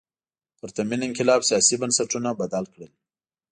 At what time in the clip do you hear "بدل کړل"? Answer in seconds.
2.41-2.91